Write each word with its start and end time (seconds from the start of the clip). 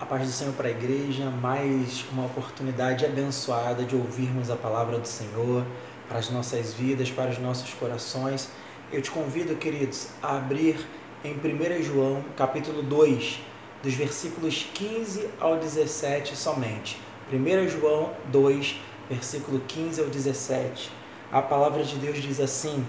A 0.00 0.06
paz 0.06 0.26
do 0.26 0.32
Senhor 0.32 0.54
para 0.54 0.68
a 0.68 0.70
igreja, 0.70 1.28
mais 1.28 2.06
uma 2.10 2.24
oportunidade 2.24 3.04
abençoada 3.04 3.84
de 3.84 3.94
ouvirmos 3.94 4.50
a 4.50 4.56
palavra 4.56 4.98
do 4.98 5.06
Senhor 5.06 5.62
para 6.08 6.18
as 6.18 6.30
nossas 6.30 6.72
vidas, 6.72 7.10
para 7.10 7.30
os 7.30 7.38
nossos 7.38 7.74
corações. 7.74 8.48
Eu 8.90 9.02
te 9.02 9.10
convido, 9.10 9.54
queridos, 9.56 10.08
a 10.22 10.38
abrir 10.38 10.86
em 11.22 11.34
1 11.34 11.82
João, 11.82 12.24
capítulo 12.34 12.82
2, 12.82 13.40
dos 13.82 13.92
versículos 13.92 14.66
15 14.72 15.28
ao 15.38 15.58
17 15.58 16.34
somente. 16.34 16.98
1 17.30 17.68
João 17.68 18.14
2, 18.32 18.80
versículo 19.10 19.60
15 19.68 20.00
ao 20.00 20.06
17. 20.06 20.90
A 21.30 21.42
palavra 21.42 21.84
de 21.84 21.96
Deus 21.96 22.22
diz 22.22 22.40
assim: 22.40 22.86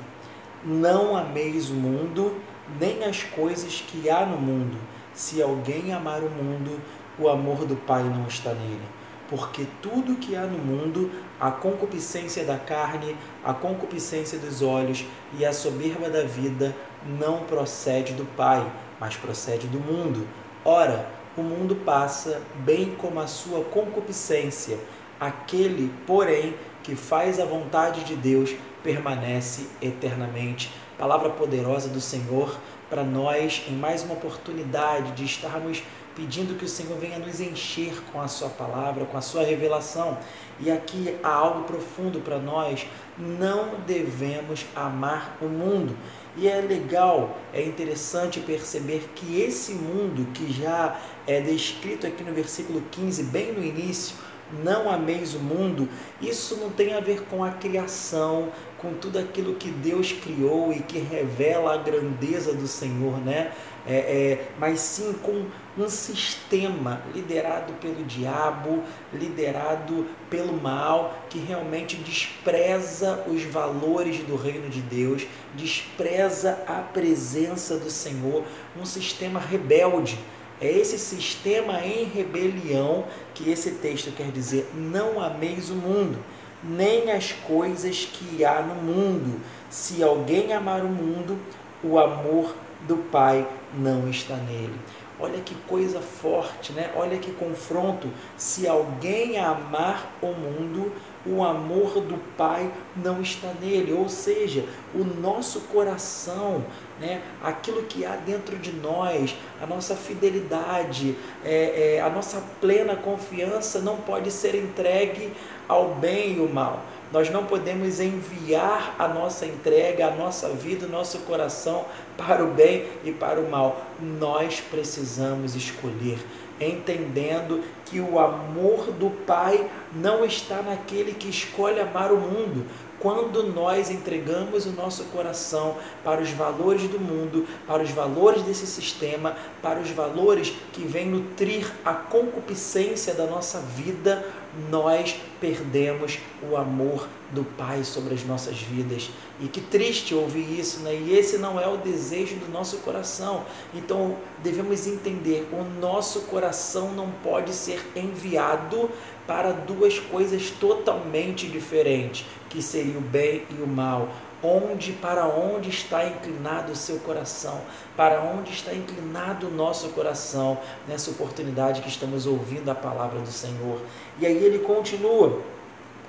Não 0.63 1.17
ameis 1.17 1.69
o 1.69 1.73
mundo, 1.73 2.39
nem 2.79 3.03
as 3.03 3.21
coisas 3.21 3.83
que 3.85 4.09
há 4.09 4.25
no 4.25 4.37
mundo. 4.37 4.77
Se 5.13 5.41
alguém 5.41 5.91
amar 5.93 6.23
o 6.23 6.29
mundo, 6.29 6.79
o 7.19 7.29
amor 7.29 7.65
do 7.65 7.75
Pai 7.75 8.03
não 8.03 8.27
está 8.27 8.53
nele. 8.53 8.81
Porque 9.29 9.65
tudo 9.81 10.17
que 10.17 10.35
há 10.35 10.41
no 10.41 10.57
mundo, 10.57 11.09
a 11.39 11.49
concupiscência 11.49 12.43
da 12.43 12.57
carne, 12.57 13.15
a 13.43 13.53
concupiscência 13.53 14.37
dos 14.37 14.61
olhos 14.61 15.05
e 15.37 15.45
a 15.45 15.53
soberba 15.53 16.09
da 16.09 16.23
vida, 16.23 16.75
não 17.05 17.45
procede 17.45 18.13
do 18.13 18.25
Pai, 18.35 18.69
mas 18.99 19.15
procede 19.15 19.67
do 19.67 19.79
mundo. 19.79 20.27
Ora, 20.65 21.07
o 21.37 21.41
mundo 21.41 21.77
passa, 21.77 22.41
bem 22.57 22.93
como 22.97 23.19
a 23.21 23.27
sua 23.27 23.63
concupiscência. 23.63 24.77
Aquele, 25.17 25.93
porém, 26.05 26.55
que 26.83 26.95
faz 26.95 27.39
a 27.39 27.45
vontade 27.45 28.03
de 28.03 28.15
Deus 28.15 28.53
permanece 28.83 29.67
eternamente. 29.81 30.73
Palavra 30.97 31.29
poderosa 31.29 31.87
do 31.87 32.01
Senhor 32.01 32.59
para 32.89 33.03
nós 33.03 33.63
em 33.69 33.73
mais 33.73 34.03
uma 34.03 34.13
oportunidade 34.13 35.13
de 35.13 35.23
estarmos 35.23 35.81
pedindo 36.15 36.57
que 36.57 36.65
o 36.65 36.67
Senhor 36.67 36.97
venha 36.97 37.19
nos 37.19 37.39
encher 37.39 38.01
com 38.11 38.21
a 38.21 38.27
Sua 38.27 38.49
palavra, 38.49 39.05
com 39.05 39.17
a 39.17 39.21
Sua 39.21 39.43
revelação. 39.43 40.17
E 40.59 40.69
aqui 40.69 41.15
há 41.23 41.33
algo 41.33 41.63
profundo 41.63 42.19
para 42.19 42.37
nós: 42.39 42.85
não 43.17 43.79
devemos 43.85 44.65
amar 44.75 45.37
o 45.41 45.45
mundo. 45.45 45.95
E 46.37 46.47
é 46.47 46.61
legal, 46.61 47.37
é 47.53 47.61
interessante 47.61 48.39
perceber 48.39 49.09
que 49.15 49.41
esse 49.41 49.73
mundo 49.73 50.31
que 50.33 50.51
já 50.51 50.97
é 51.27 51.41
descrito 51.41 52.07
aqui 52.07 52.23
no 52.23 52.33
versículo 52.33 52.81
15, 52.89 53.23
bem 53.23 53.51
no 53.51 53.63
início, 53.63 54.15
não 54.63 54.89
ameis 54.89 55.33
o 55.33 55.39
mundo, 55.39 55.87
isso 56.21 56.57
não 56.57 56.69
tem 56.69 56.93
a 56.93 56.99
ver 56.99 57.23
com 57.23 57.43
a 57.43 57.51
criação, 57.51 58.49
com 58.77 58.93
tudo 58.93 59.19
aquilo 59.19 59.55
que 59.55 59.69
Deus 59.69 60.11
criou 60.11 60.73
e 60.73 60.79
que 60.79 60.99
revela 60.99 61.75
a 61.75 61.77
grandeza 61.77 62.53
do 62.53 62.67
Senhor, 62.67 63.19
né? 63.19 63.51
É, 63.87 63.95
é, 63.95 64.47
mas 64.59 64.79
sim 64.79 65.13
com 65.23 65.45
um 65.77 65.89
sistema 65.89 67.01
liderado 67.15 67.73
pelo 67.73 68.03
diabo, 68.03 68.83
liderado 69.11 70.05
pelo 70.29 70.53
mal, 70.53 71.25
que 71.29 71.39
realmente 71.39 71.95
despreza 71.97 73.23
os 73.27 73.43
valores 73.43 74.19
do 74.19 74.35
reino 74.35 74.69
de 74.69 74.81
Deus, 74.81 75.25
despreza 75.55 76.63
a 76.67 76.81
presença 76.81 77.77
do 77.77 77.89
Senhor, 77.89 78.43
um 78.79 78.85
sistema 78.85 79.39
rebelde 79.39 80.19
é 80.61 80.71
esse 80.71 80.99
sistema 80.99 81.83
em 81.83 82.05
rebelião 82.05 83.05
que 83.33 83.49
esse 83.49 83.71
texto 83.71 84.11
quer 84.11 84.31
dizer: 84.31 84.69
não 84.75 85.19
ameis 85.19 85.71
o 85.71 85.75
mundo, 85.75 86.19
nem 86.63 87.11
as 87.11 87.31
coisas 87.31 88.05
que 88.05 88.45
há 88.45 88.61
no 88.61 88.75
mundo. 88.75 89.41
Se 89.69 90.03
alguém 90.03 90.53
amar 90.53 90.81
o 90.85 90.89
mundo, 90.89 91.37
o 91.83 91.97
amor 91.97 92.55
do 92.87 92.97
Pai 92.97 93.47
não 93.73 94.07
está 94.09 94.35
nele. 94.35 94.75
Olha 95.21 95.39
que 95.39 95.53
coisa 95.67 96.01
forte, 96.01 96.73
né? 96.73 96.91
Olha 96.95 97.17
que 97.19 97.31
confronto. 97.31 98.09
Se 98.35 98.67
alguém 98.67 99.37
amar 99.37 100.17
o 100.21 100.27
mundo, 100.27 100.91
o 101.25 101.43
amor 101.43 102.01
do 102.01 102.17
Pai 102.35 102.71
não 102.95 103.21
está 103.21 103.53
nele. 103.61 103.93
Ou 103.93 104.09
seja, 104.09 104.65
o 104.95 105.03
nosso 105.03 105.61
coração, 105.61 106.63
né? 106.99 107.21
aquilo 107.43 107.83
que 107.83 108.03
há 108.03 108.15
dentro 108.15 108.57
de 108.57 108.71
nós, 108.71 109.35
a 109.61 109.67
nossa 109.67 109.95
fidelidade, 109.95 111.15
é, 111.43 111.97
é, 111.97 112.01
a 112.01 112.09
nossa 112.09 112.41
plena 112.59 112.95
confiança 112.95 113.79
não 113.79 113.97
pode 113.97 114.31
ser 114.31 114.55
entregue 114.55 115.31
ao 115.67 115.95
bem 115.95 116.37
e 116.37 116.39
o 116.39 116.51
mal. 116.51 116.81
Nós 117.11 117.29
não 117.29 117.45
podemos 117.45 117.99
enviar 117.99 118.95
a 118.97 119.05
nossa 119.05 119.45
entrega, 119.45 120.07
a 120.07 120.11
nossa 120.11 120.47
vida, 120.49 120.85
o 120.85 120.89
nosso 120.89 121.19
coração 121.19 121.85
para 122.17 122.41
o 122.43 122.47
bem 122.47 122.87
e 123.03 123.11
para 123.11 123.39
o 123.39 123.49
mal. 123.49 123.81
Nós 124.01 124.59
precisamos 124.59 125.55
escolher, 125.55 126.17
entendendo 126.59 127.63
que 127.85 127.99
o 127.99 128.19
amor 128.19 128.91
do 128.91 129.09
Pai 129.25 129.69
não 129.93 130.25
está 130.25 130.61
naquele 130.61 131.13
que 131.13 131.29
escolhe 131.29 131.79
amar 131.79 132.11
o 132.11 132.17
mundo, 132.17 132.65
quando 133.01 133.41
nós 133.41 133.89
entregamos 133.89 134.67
o 134.67 134.71
nosso 134.71 135.05
coração 135.05 135.75
para 136.03 136.21
os 136.21 136.29
valores 136.29 136.87
do 136.87 136.99
mundo, 136.99 137.47
para 137.65 137.81
os 137.81 137.89
valores 137.89 138.43
desse 138.43 138.67
sistema, 138.67 139.35
para 139.59 139.79
os 139.79 139.89
valores 139.89 140.53
que 140.71 140.81
vêm 140.81 141.07
nutrir 141.07 141.67
a 141.83 141.95
concupiscência 141.95 143.15
da 143.15 143.25
nossa 143.25 143.59
vida, 143.59 144.23
nós 144.69 145.19
perdemos 145.39 146.19
o 146.47 146.55
amor 146.55 147.07
do 147.31 147.43
Pai 147.43 147.83
sobre 147.83 148.13
as 148.13 148.23
nossas 148.23 148.57
vidas. 148.61 149.09
E 149.39 149.47
que 149.47 149.61
triste 149.61 150.13
ouvir 150.13 150.59
isso, 150.59 150.81
né? 150.81 150.93
E 150.93 151.17
esse 151.17 151.37
não 151.37 151.59
é 151.59 151.67
o 151.67 151.77
desejo 151.77 152.35
do 152.35 152.51
nosso 152.51 152.77
coração. 152.77 153.45
Então 153.73 154.17
devemos 154.43 154.85
entender: 154.87 155.47
o 155.51 155.63
nosso 155.79 156.21
coração 156.21 156.91
não 156.93 157.09
pode 157.23 157.53
ser 157.53 157.81
enviado 157.95 158.89
para 159.25 159.51
duas 159.51 159.99
coisas 159.99 160.49
totalmente 160.49 161.47
diferentes, 161.47 162.25
que 162.49 162.61
seria 162.61 162.97
o 162.97 163.01
bem 163.01 163.43
e 163.49 163.61
o 163.61 163.67
mal. 163.67 164.09
Onde, 164.43 164.93
para 164.93 165.27
onde 165.27 165.69
está 165.69 166.03
inclinado 166.03 166.71
o 166.71 166.75
seu 166.75 166.97
coração? 166.97 167.61
Para 167.95 168.23
onde 168.23 168.51
está 168.51 168.73
inclinado 168.73 169.47
o 169.47 169.51
nosso 169.51 169.89
coração 169.89 170.57
nessa 170.87 171.11
oportunidade 171.11 171.81
que 171.81 171.89
estamos 171.89 172.25
ouvindo 172.25 172.69
a 172.69 172.75
palavra 172.75 173.19
do 173.19 173.31
Senhor? 173.31 173.79
E 174.19 174.25
aí 174.25 174.43
ele 174.43 174.59
continua: 174.59 175.41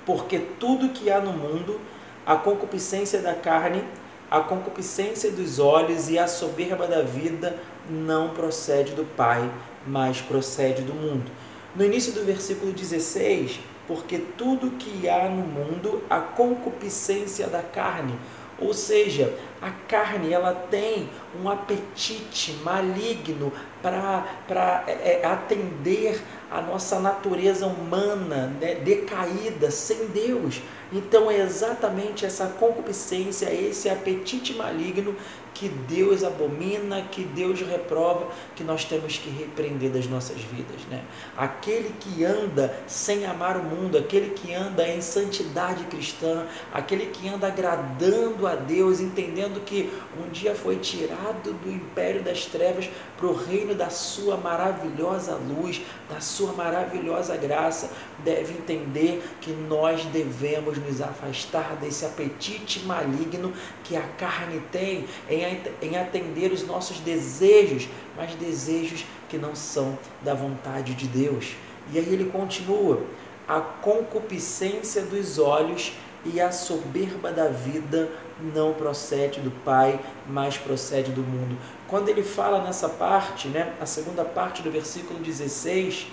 porque 0.05 0.39
tudo 0.39 0.91
que 0.91 1.11
há 1.11 1.21
no 1.21 1.33
mundo, 1.33 1.81
a 2.27 2.37
concupiscência 2.37 3.21
da 3.21 3.35
carne, 3.35 3.85
a 4.31 4.41
concupiscência 4.41 5.31
dos 5.31 5.59
olhos 5.59 6.09
e 6.09 6.19
a 6.19 6.27
soberba 6.27 6.87
da 6.87 7.03
vida 7.03 7.59
não 7.91 8.31
procede 8.31 8.93
do 8.93 9.05
Pai, 9.05 9.51
mas 9.87 10.21
procede 10.21 10.83
do 10.83 10.95
mundo. 10.95 11.31
No 11.75 11.85
início 11.85 12.13
do 12.13 12.25
versículo 12.25 12.73
16, 12.73 13.61
porque 13.87 14.19
tudo 14.19 14.73
que 14.79 15.09
há 15.09 15.29
no 15.29 15.43
mundo, 15.43 16.03
a 16.09 16.21
concupiscência 16.21 17.47
da 17.47 17.63
carne, 17.63 18.15
ou 18.59 18.73
seja, 18.73 19.35
a 19.63 19.71
carne 19.71 20.33
ela 20.33 20.53
tem 20.53 21.09
um 21.41 21.49
apetite 21.49 22.53
maligno 22.65 23.53
para 23.81 24.85
é, 24.89 25.21
é, 25.23 25.25
atender 25.25 26.21
a 26.51 26.61
nossa 26.61 26.99
natureza 26.99 27.67
humana 27.67 28.53
né, 28.61 28.75
decaída, 28.75 29.71
sem 29.71 30.09
Deus. 30.09 30.61
Então 30.93 31.31
é 31.31 31.39
exatamente 31.39 32.27
essa 32.27 32.47
concupiscência, 32.47 33.51
esse 33.51 33.89
apetite 33.89 34.53
maligno 34.53 35.17
que 35.55 35.69
Deus 35.69 36.25
abomina, 36.25 37.03
que 37.03 37.25
Deus 37.25 37.61
reprova, 37.61 38.29
que 38.57 38.65
nós 38.65 38.85
temos 38.85 39.19
que 39.19 39.31
repreender 39.31 39.91
das 39.91 40.07
nossas 40.07 40.41
vidas. 40.41 40.81
Né? 40.91 41.03
Aquele 41.37 41.95
que 42.01 42.25
anda 42.25 42.75
sem 42.87 43.25
amar 43.27 43.57
o 43.57 43.63
mundo, 43.63 43.97
aquele 43.99 44.31
que 44.31 44.53
anda 44.55 44.87
em 44.87 45.01
santidade 45.01 45.85
cristã, 45.85 46.47
aquele 46.73 47.07
que 47.07 47.29
anda 47.29 47.47
agradando 47.47 48.47
a 48.47 48.55
Deus, 48.55 49.01
entendendo 49.01 49.52
que 49.61 49.93
um 50.19 50.29
dia 50.31 50.55
foi 50.55 50.77
tirado 50.77 51.53
do 51.53 51.71
império 51.71 52.23
das 52.23 52.47
trevas 52.47 52.89
para 53.17 53.27
o 53.27 53.35
reino 53.35 53.75
da 53.75 53.91
sua 53.91 54.37
maravilhosa 54.37 55.35
luz, 55.35 55.81
da 56.09 56.21
sua 56.21 56.53
maravilhosa 56.53 57.37
graça, 57.37 57.91
deve 58.25 58.55
entender 58.55 59.23
que 59.41 59.53
nós 59.53 60.05
devemos 60.07 60.79
nos 60.79 61.01
afastar 61.01 61.77
desse 61.77 62.05
apetite 62.05 62.81
maligno 62.81 63.53
que 63.85 63.97
a 63.97 64.03
carne 64.03 64.61
tem 64.71 65.05
em, 65.29 65.97
atender 65.97 66.53
os 66.53 66.67
nossos 66.67 66.99
desejos, 67.01 67.89
mas 68.17 68.35
desejos 68.35 69.05
que 69.29 69.39
não 69.39 69.55
são 69.55 69.99
da 70.23 70.35
vontade 70.35 70.95
de 70.95 71.07
Deus. 71.07 71.55
E 71.93 71.99
aí 71.99 72.13
ele 72.13 72.31
continua: 72.31 73.03
a 73.49 73.61
concupiscência 73.61 75.03
dos 75.03 75.39
olhos 75.39 75.93
e 76.25 76.41
a 76.41 76.53
soberba 76.53 77.31
da 77.31 77.49
vida 77.49 78.11
não 78.55 78.73
procede 78.75 79.41
do 79.41 79.51
Pai, 79.65 80.01
mas 80.29 80.57
procede 80.57 81.11
do 81.13 81.23
mundo. 81.23 81.57
Quando 81.89 82.09
ele 82.09 82.23
fala 82.23 82.63
nessa 82.63 82.89
parte, 82.89 83.49
né, 83.49 83.75
a 83.81 83.87
segunda 83.87 84.25
parte 84.25 84.63
do 84.63 84.71
versículo 84.71 85.21
16, 85.21 86.07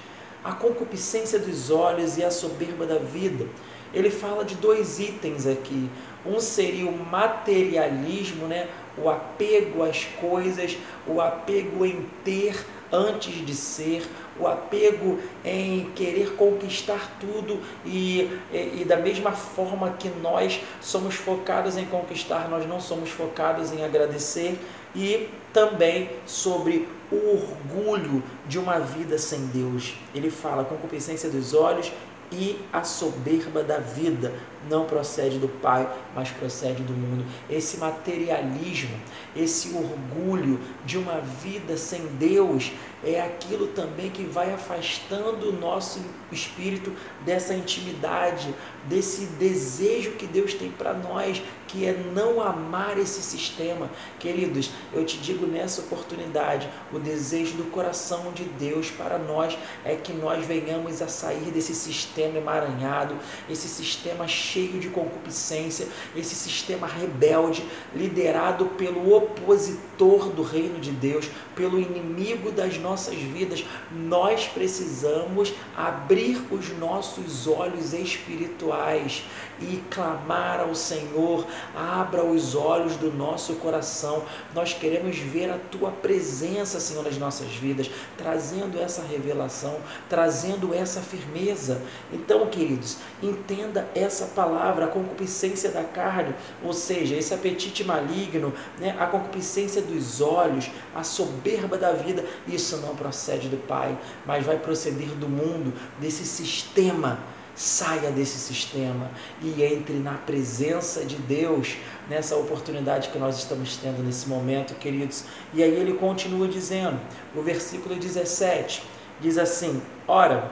a 0.44 0.52
concupiscência 0.54 1.40
dos 1.40 1.70
olhos 1.70 2.18
e 2.18 2.24
a 2.24 2.32
soberba 2.32 2.86
da 2.86 2.98
vida, 2.98 3.48
ele 3.94 4.10
fala 4.10 4.46
de 4.46 4.56
dois 4.56 5.00
itens 5.00 5.48
aqui. 5.48 5.90
Um 6.26 6.40
seria 6.40 6.88
o 6.88 7.06
materialismo, 7.06 8.46
né? 8.46 8.68
o 9.02 9.10
apego 9.10 9.84
às 9.84 10.06
coisas, 10.20 10.78
o 11.08 11.22
apego 11.22 11.86
em 11.86 12.06
ter 12.24 12.66
antes 12.92 13.46
de 13.46 13.54
ser, 13.54 14.08
o 14.40 14.48
apego 14.48 15.20
em 15.44 15.90
querer 15.96 16.36
conquistar 16.36 17.18
tudo 17.20 17.60
e, 17.86 18.30
e, 18.52 18.82
e, 18.82 18.86
da 18.88 18.98
mesma 18.98 19.32
forma 19.32 19.92
que 19.92 20.10
nós 20.22 20.62
somos 20.82 21.16
focados 21.16 21.78
em 21.78 21.86
conquistar, 21.86 22.50
nós 22.50 22.68
não 22.68 22.80
somos 22.80 23.10
focados 23.10 23.72
em 23.72 23.84
agradecer 23.84 24.58
e 24.96 25.30
também 25.54 26.10
sobre 26.26 26.88
o 27.12 27.16
orgulho 27.16 28.24
de 28.48 28.58
uma 28.60 28.80
vida 28.80 29.18
sem 29.18 29.48
Deus. 29.48 29.96
Ele 30.14 30.30
fala 30.30 30.64
concupiscência 30.64 31.30
dos 31.30 31.54
olhos 31.54 31.92
e 32.32 32.60
a 32.72 32.84
soberba 32.84 33.64
da 33.64 33.80
vida 33.80 34.34
não 34.68 34.86
procede 34.86 35.38
do 35.38 35.48
Pai, 35.48 35.88
mas 36.16 36.30
procede 36.32 36.84
do 36.84 36.94
mundo. 36.94 37.26
Esse 37.50 37.78
materialismo, 37.78 38.96
esse 39.36 39.74
orgulho 39.74 40.60
de 40.86 40.98
uma 40.98 41.20
vida 41.20 41.78
sem 41.78 42.06
Deus 42.18 42.72
é 43.04 43.22
aquilo 43.22 43.68
também 43.68 44.10
que 44.10 44.24
vai 44.24 44.54
afastando 44.54 45.50
o 45.50 45.54
nosso 45.54 46.02
espírito 46.32 46.92
dessa 47.26 47.54
intimidade, 47.54 48.54
desse 48.86 49.26
desejo 49.26 50.12
que 50.12 50.28
Deus 50.28 50.54
tem 50.54 50.70
para 50.70 50.94
nós, 50.94 51.42
que 51.68 51.86
é 51.86 51.94
não 51.94 52.42
amar 52.42 52.98
esse 52.98 53.22
sistema. 53.22 53.90
Queridos, 54.20 54.72
eu 54.92 55.06
te 55.06 55.18
digo 55.18 55.46
nessa 55.46 55.82
oportunidade, 55.82 56.68
o 56.92 57.00
desejo 57.00 57.56
do 57.56 57.72
coração 57.72 58.34
de 58.34 58.44
Deus 58.44 58.92
para 58.92 59.18
nós 59.18 59.58
é 59.86 59.96
que 59.96 60.12
nós 60.12 60.46
venhamos 60.46 61.02
a 61.02 61.08
sair 61.08 61.52
desse 61.52 61.74
sistema 61.74 62.38
emaranhado, 62.38 63.16
esse 63.50 63.70
sistema 63.70 64.28
cheio 64.28 64.49
de 64.54 64.90
concupiscência, 64.90 65.88
esse 66.16 66.34
sistema 66.34 66.88
rebelde, 66.88 67.64
liderado 67.96 68.66
pelo 68.66 69.16
opositor 69.16 70.30
do 70.30 70.42
reino 70.42 70.80
de 70.80 70.92
Deus, 70.92 71.30
pelo 71.56 71.80
inimigo 71.80 72.52
das 72.52 72.78
nossas 72.78 73.16
vidas. 73.16 73.66
Nós 73.92 74.48
precisamos 74.48 75.54
abrir 75.76 76.42
os 76.52 76.70
nossos 76.78 77.48
olhos 77.48 77.94
espirituais 77.94 79.24
e 79.62 79.84
clamar 79.90 80.62
ao 80.62 80.74
Senhor, 80.74 81.46
abra 81.76 82.24
os 82.24 82.56
olhos 82.56 82.96
do 82.96 83.12
nosso 83.12 83.56
coração. 83.56 84.24
Nós 84.56 84.74
queremos 84.74 85.18
ver 85.18 85.52
a 85.52 85.58
tua 85.58 85.92
presença, 85.92 86.80
Senhor, 86.80 87.04
nas 87.04 87.18
nossas 87.18 87.50
vidas, 87.50 87.90
trazendo 88.18 88.80
essa 88.80 89.04
revelação, 89.04 89.78
trazendo 90.10 90.74
essa 90.74 91.02
firmeza. 91.02 91.82
Então, 92.12 92.48
queridos, 92.48 92.98
entenda 93.22 93.90
essa 93.94 94.28
palavra, 94.40 94.86
a 94.86 94.88
concupiscência 94.88 95.70
da 95.70 95.84
carne, 95.84 96.34
ou 96.64 96.72
seja, 96.72 97.16
esse 97.16 97.34
apetite 97.34 97.84
maligno, 97.84 98.54
né, 98.80 98.96
a 98.98 99.06
concupiscência 99.06 99.82
dos 99.82 100.22
olhos, 100.22 100.72
a 100.96 101.04
soberba 101.04 101.78
da 101.78 101.92
vida, 101.92 102.24
isso 102.48 102.78
não 102.78 102.96
procede 102.96 103.50
do 103.50 103.58
Pai, 103.58 103.98
mas 104.26 104.46
vai 104.46 104.58
proceder 104.58 105.10
do 105.10 105.28
mundo, 105.28 105.74
desse 106.00 106.26
sistema 106.26 107.20
saia 107.60 108.10
desse 108.10 108.40
sistema 108.40 109.12
e 109.42 109.62
entre 109.62 109.96
na 109.96 110.14
presença 110.14 111.04
de 111.04 111.18
Deus 111.18 111.76
nessa 112.10 112.38
oportunidade 112.38 113.10
que 113.10 113.20
nós 113.20 113.38
estamos 113.38 113.76
tendo 113.76 114.02
nesse 114.02 114.30
momento, 114.30 114.76
queridos. 114.76 115.26
E 115.54 115.62
aí 115.62 115.74
ele 115.74 115.96
continua 115.96 116.48
dizendo, 116.48 116.98
o 117.36 117.42
versículo 117.42 117.96
17 117.96 118.82
diz 119.20 119.38
assim: 119.38 119.82
Ora, 120.08 120.50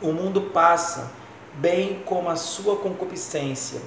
o 0.00 0.12
mundo 0.12 0.42
passa, 0.42 1.10
bem 1.58 2.00
como 2.04 2.28
a 2.28 2.36
sua 2.36 2.76
concupiscência. 2.76 3.80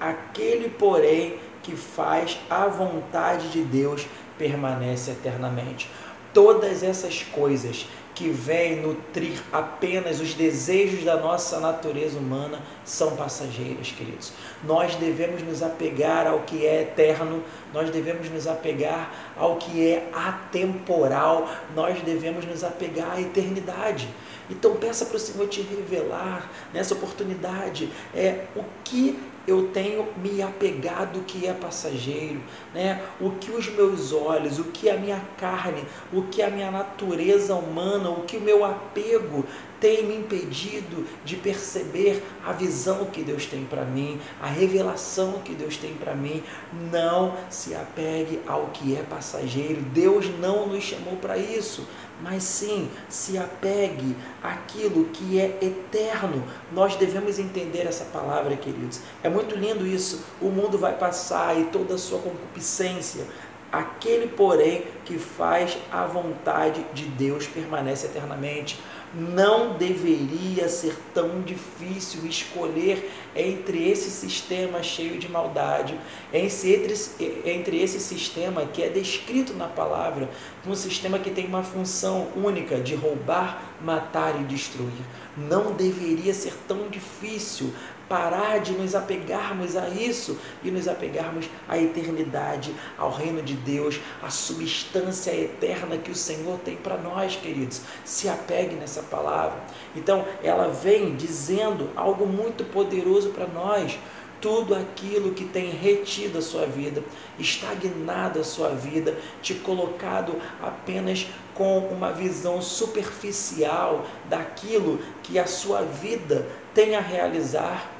Aquele, 0.00 0.68
porém, 0.68 1.38
que 1.62 1.74
faz 1.74 2.38
a 2.48 2.66
vontade 2.66 3.48
de 3.50 3.62
Deus 3.62 4.06
permanece 4.38 5.10
eternamente. 5.10 5.90
Todas 6.36 6.82
essas 6.82 7.22
coisas 7.22 7.86
que 8.14 8.28
vêm 8.28 8.76
nutrir 8.82 9.42
apenas 9.50 10.20
os 10.20 10.34
desejos 10.34 11.02
da 11.02 11.16
nossa 11.16 11.58
natureza 11.58 12.18
humana 12.18 12.60
são 12.84 13.16
passageiras, 13.16 13.90
queridos. 13.90 14.34
Nós 14.62 14.96
devemos 14.96 15.40
nos 15.40 15.62
apegar 15.62 16.26
ao 16.26 16.40
que 16.40 16.66
é 16.66 16.82
eterno, 16.82 17.42
nós 17.72 17.88
devemos 17.88 18.28
nos 18.28 18.46
apegar 18.46 19.32
ao 19.34 19.56
que 19.56 19.88
é 19.88 20.10
atemporal, 20.12 21.48
nós 21.74 22.02
devemos 22.02 22.44
nos 22.44 22.62
apegar 22.62 23.12
à 23.12 23.20
eternidade. 23.22 24.06
Então 24.50 24.76
peça 24.76 25.06
para 25.06 25.16
o 25.16 25.18
Senhor 25.18 25.48
te 25.48 25.62
revelar 25.62 26.52
nessa 26.70 26.92
oportunidade 26.92 27.88
é 28.14 28.44
o 28.54 28.62
que 28.84 29.18
eu 29.46 29.68
tenho 29.68 30.06
me 30.16 30.42
apegado 30.42 31.20
que 31.26 31.46
é 31.46 31.52
passageiro, 31.52 32.40
né? 32.74 33.02
O 33.20 33.30
que 33.30 33.50
os 33.50 33.68
meus 33.68 34.12
olhos, 34.12 34.58
o 34.58 34.64
que 34.64 34.90
a 34.90 34.96
minha 34.96 35.20
carne, 35.38 35.84
o 36.12 36.22
que 36.22 36.42
a 36.42 36.50
minha 36.50 36.70
natureza 36.70 37.54
humana, 37.54 38.10
o 38.10 38.22
que 38.22 38.36
o 38.36 38.40
meu 38.40 38.64
apego 38.64 39.44
tem 39.80 40.04
me 40.04 40.16
impedido 40.16 41.06
de 41.24 41.36
perceber 41.36 42.22
a 42.44 42.52
visão 42.52 43.06
que 43.06 43.22
Deus 43.22 43.46
tem 43.46 43.64
para 43.64 43.84
mim, 43.84 44.20
a 44.40 44.46
revelação 44.46 45.40
que 45.44 45.54
Deus 45.54 45.76
tem 45.76 45.94
para 45.94 46.14
mim. 46.14 46.42
Não 46.90 47.36
se 47.50 47.74
apegue 47.74 48.40
ao 48.46 48.66
que 48.68 48.96
é 48.96 49.02
passageiro. 49.02 49.82
Deus 49.82 50.26
não 50.38 50.66
nos 50.66 50.84
chamou 50.84 51.16
para 51.16 51.36
isso 51.36 51.86
mas 52.20 52.42
sim 52.42 52.88
se 53.08 53.36
apegue 53.36 54.16
àquilo 54.42 55.04
que 55.06 55.38
é 55.38 55.58
eterno. 55.60 56.42
Nós 56.72 56.96
devemos 56.96 57.38
entender 57.38 57.86
essa 57.86 58.04
palavra, 58.04 58.56
queridos. 58.56 59.00
É 59.22 59.28
muito 59.28 59.54
lindo 59.54 59.86
isso. 59.86 60.24
O 60.40 60.46
mundo 60.46 60.78
vai 60.78 60.96
passar 60.96 61.58
e 61.58 61.64
toda 61.64 61.94
a 61.94 61.98
sua 61.98 62.18
concupiscência. 62.18 63.24
Aquele, 63.70 64.28
porém, 64.28 64.84
que 65.04 65.18
faz 65.18 65.76
a 65.92 66.06
vontade 66.06 66.84
de 66.94 67.04
Deus 67.04 67.46
permanece 67.46 68.06
eternamente 68.06 68.80
não 69.16 69.78
deveria 69.78 70.68
ser 70.68 70.94
tão 71.14 71.40
difícil 71.40 72.26
escolher 72.26 73.10
entre 73.34 73.88
esse 73.88 74.10
sistema 74.10 74.82
cheio 74.82 75.18
de 75.18 75.28
maldade, 75.28 75.98
entre, 76.32 77.82
esse 77.82 78.00
sistema 78.00 78.66
que 78.66 78.82
é 78.82 78.88
descrito 78.88 79.54
na 79.54 79.66
palavra, 79.66 80.28
um 80.66 80.74
sistema 80.74 81.18
que 81.18 81.30
tem 81.30 81.46
uma 81.46 81.62
função 81.62 82.28
única 82.36 82.78
de 82.78 82.94
roubar, 82.94 83.62
matar 83.82 84.40
e 84.40 84.44
destruir. 84.44 84.92
Não 85.36 85.72
deveria 85.72 86.34
ser 86.34 86.54
tão 86.68 86.88
difícil 86.88 87.72
parar 88.08 88.60
de 88.60 88.72
nos 88.72 88.94
apegarmos 88.94 89.76
a 89.76 89.88
isso 89.88 90.38
e 90.62 90.70
nos 90.70 90.86
apegarmos 90.88 91.48
à 91.68 91.78
eternidade, 91.78 92.74
ao 92.96 93.10
reino 93.10 93.42
de 93.42 93.54
Deus, 93.54 94.00
à 94.22 94.30
substância 94.30 95.34
eterna 95.34 95.98
que 95.98 96.10
o 96.10 96.14
Senhor 96.14 96.58
tem 96.64 96.76
para 96.76 96.96
nós, 96.96 97.36
queridos. 97.36 97.80
Se 98.04 98.28
apegue 98.28 98.76
nessa 98.76 99.02
palavra. 99.02 99.58
Então, 99.94 100.24
ela 100.42 100.68
vem 100.68 101.16
dizendo 101.16 101.90
algo 101.96 102.26
muito 102.26 102.64
poderoso 102.64 103.30
para 103.30 103.46
nós 103.46 103.98
tudo 104.40 104.74
aquilo 104.74 105.32
que 105.32 105.44
tem 105.44 105.70
retido 105.70 106.38
a 106.38 106.42
sua 106.42 106.66
vida, 106.66 107.02
estagnado 107.38 108.38
a 108.38 108.44
sua 108.44 108.68
vida, 108.68 109.16
te 109.42 109.54
colocado 109.54 110.34
apenas 110.62 111.26
com 111.54 111.78
uma 111.78 112.12
visão 112.12 112.60
superficial 112.60 114.04
daquilo 114.28 115.00
que 115.22 115.38
a 115.38 115.46
sua 115.46 115.82
vida 115.82 116.46
tem 116.74 116.94
a 116.94 117.00
realizar 117.00 117.95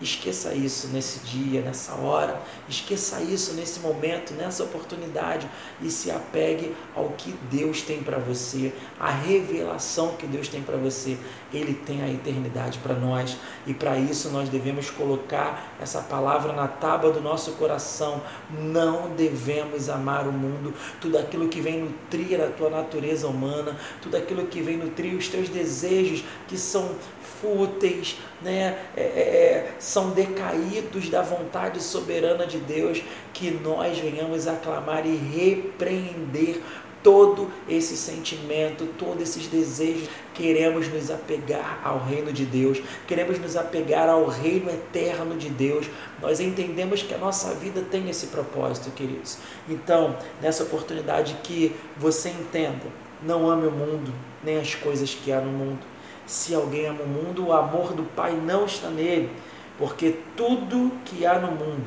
Esqueça 0.00 0.52
isso 0.54 0.88
nesse 0.88 1.20
dia, 1.20 1.60
nessa 1.60 1.94
hora, 1.94 2.40
esqueça 2.68 3.20
isso 3.20 3.54
nesse 3.54 3.78
momento, 3.78 4.34
nessa 4.34 4.64
oportunidade 4.64 5.48
e 5.80 5.88
se 5.88 6.10
apegue 6.10 6.74
ao 6.96 7.10
que 7.10 7.32
Deus 7.50 7.80
tem 7.82 8.02
para 8.02 8.18
você, 8.18 8.72
a 8.98 9.10
revelação 9.10 10.16
que 10.16 10.26
Deus 10.26 10.48
tem 10.48 10.62
para 10.62 10.76
você. 10.76 11.16
Ele 11.52 11.74
tem 11.74 12.02
a 12.02 12.08
eternidade 12.08 12.78
para 12.78 12.94
nós 12.94 13.36
e 13.66 13.72
para 13.72 13.96
isso 13.96 14.30
nós 14.30 14.48
devemos 14.48 14.90
colocar 14.90 15.76
essa 15.80 16.00
palavra 16.00 16.52
na 16.52 16.66
tábua 16.66 17.12
do 17.12 17.20
nosso 17.20 17.52
coração. 17.52 18.20
Não 18.50 19.10
devemos 19.10 19.88
amar 19.88 20.26
o 20.26 20.32
mundo, 20.32 20.74
tudo 21.00 21.16
aquilo 21.16 21.48
que 21.48 21.60
vem 21.60 21.80
nutrir 21.80 22.40
a 22.40 22.48
tua 22.48 22.68
natureza 22.68 23.28
humana, 23.28 23.76
tudo 24.02 24.16
aquilo 24.16 24.46
que 24.46 24.60
vem 24.60 24.76
nutrir 24.76 25.14
os 25.14 25.28
teus 25.28 25.48
desejos 25.48 26.24
que 26.48 26.58
são 26.58 26.96
fúteis, 27.40 28.18
né? 28.42 28.78
É, 28.96 29.02
é, 29.02 29.04
é, 29.04 29.74
são 29.84 30.10
decaídos 30.10 31.10
da 31.10 31.20
vontade 31.20 31.82
soberana 31.82 32.46
de 32.46 32.56
Deus, 32.56 33.02
que 33.34 33.50
nós 33.50 33.98
venhamos 33.98 34.46
aclamar 34.46 35.04
e 35.04 35.14
repreender 35.14 36.62
todo 37.02 37.50
esse 37.68 37.94
sentimento, 37.98 38.86
todos 38.98 39.22
esses 39.22 39.46
desejos. 39.46 40.08
Queremos 40.32 40.88
nos 40.88 41.10
apegar 41.10 41.82
ao 41.84 41.98
reino 41.98 42.32
de 42.32 42.46
Deus, 42.46 42.80
queremos 43.06 43.38
nos 43.38 43.56
apegar 43.56 44.08
ao 44.08 44.26
reino 44.26 44.70
eterno 44.70 45.36
de 45.36 45.50
Deus. 45.50 45.86
Nós 46.20 46.40
entendemos 46.40 47.02
que 47.02 47.12
a 47.12 47.18
nossa 47.18 47.52
vida 47.52 47.82
tem 47.82 48.08
esse 48.08 48.28
propósito, 48.28 48.90
queridos. 48.90 49.36
Então, 49.68 50.16
nessa 50.40 50.62
oportunidade 50.62 51.36
que 51.42 51.76
você 51.94 52.30
entenda, 52.30 52.86
não 53.22 53.50
ame 53.50 53.66
o 53.66 53.70
mundo, 53.70 54.14
nem 54.42 54.58
as 54.58 54.74
coisas 54.74 55.14
que 55.14 55.30
há 55.30 55.42
no 55.42 55.52
mundo 55.52 55.94
se 56.26 56.54
alguém 56.54 56.86
ama 56.86 57.02
o 57.02 57.06
mundo, 57.06 57.46
o 57.46 57.52
amor 57.52 57.92
do 57.92 58.02
Pai 58.02 58.32
não 58.32 58.64
está 58.64 58.88
nele, 58.88 59.30
porque 59.78 60.18
tudo 60.36 60.92
que 61.04 61.26
há 61.26 61.38
no 61.38 61.52
mundo, 61.52 61.84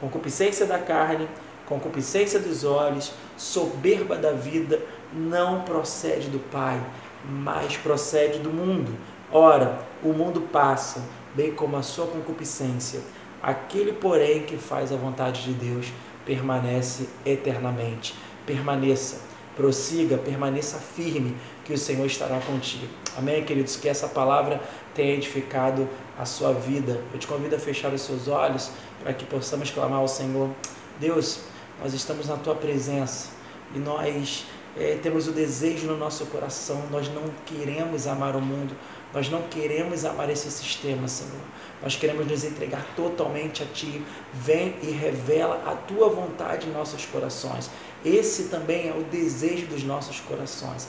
concupiscência 0.00 0.66
da 0.66 0.78
carne, 0.78 1.28
concupiscência 1.66 2.38
dos 2.40 2.64
olhos, 2.64 3.12
soberba 3.36 4.16
da 4.16 4.32
vida, 4.32 4.80
não 5.12 5.62
procede 5.62 6.28
do 6.28 6.38
Pai, 6.50 6.80
mas 7.24 7.76
procede 7.76 8.38
do 8.38 8.50
mundo. 8.50 8.96
Ora, 9.32 9.78
o 10.02 10.12
mundo 10.12 10.40
passa, 10.52 11.02
bem 11.34 11.52
como 11.52 11.76
a 11.76 11.82
sua 11.82 12.06
concupiscência. 12.06 13.00
Aquele, 13.42 13.92
porém, 13.92 14.42
que 14.42 14.56
faz 14.56 14.92
a 14.92 14.96
vontade 14.96 15.44
de 15.44 15.52
Deus 15.52 15.92
permanece 16.26 17.08
eternamente. 17.24 18.14
Permaneça, 18.44 19.20
prossiga, 19.56 20.18
permaneça 20.18 20.78
firme, 20.78 21.36
que 21.70 21.74
o 21.74 21.78
Senhor 21.78 22.04
estará 22.04 22.40
contigo. 22.40 22.88
Amém, 23.16 23.44
queridos? 23.44 23.76
Que 23.76 23.88
essa 23.88 24.08
palavra 24.08 24.60
tenha 24.92 25.14
edificado 25.14 25.88
a 26.18 26.24
sua 26.24 26.52
vida. 26.52 27.00
Eu 27.12 27.18
te 27.20 27.28
convido 27.28 27.54
a 27.54 27.58
fechar 27.60 27.94
os 27.94 28.02
seus 28.02 28.26
olhos 28.26 28.70
para 29.00 29.14
que 29.14 29.24
possamos 29.24 29.70
clamar 29.70 30.00
ao 30.00 30.08
Senhor. 30.08 30.50
Deus, 30.98 31.42
nós 31.80 31.94
estamos 31.94 32.26
na 32.26 32.36
tua 32.36 32.56
presença 32.56 33.28
e 33.72 33.78
nós 33.78 34.46
é, 34.76 34.98
temos 35.00 35.28
o 35.28 35.32
desejo 35.32 35.86
no 35.86 35.96
nosso 35.96 36.26
coração, 36.26 36.82
nós 36.90 37.08
não 37.08 37.22
queremos 37.46 38.08
amar 38.08 38.34
o 38.34 38.40
mundo, 38.40 38.74
nós 39.14 39.28
não 39.28 39.42
queremos 39.42 40.04
amar 40.04 40.28
esse 40.28 40.50
sistema, 40.50 41.06
Senhor. 41.06 41.40
Nós 41.82 41.96
queremos 41.96 42.26
nos 42.26 42.44
entregar 42.44 42.84
totalmente 42.94 43.62
a 43.62 43.66
Ti. 43.66 44.02
Vem 44.34 44.74
e 44.82 44.90
revela 44.90 45.62
a 45.66 45.74
Tua 45.74 46.08
vontade 46.08 46.68
em 46.68 46.72
nossos 46.72 47.06
corações. 47.06 47.70
Esse 48.04 48.44
também 48.44 48.88
é 48.88 48.92
o 48.92 49.02
desejo 49.04 49.66
dos 49.66 49.82
nossos 49.82 50.20
corações. 50.20 50.88